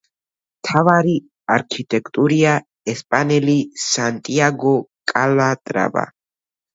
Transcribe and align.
მთავარი 0.61 1.11
არქიტექტორია 1.55 2.53
ესპანელი 2.93 3.57
სანტიაგო 3.83 4.73
კალატრავა. 5.13 6.07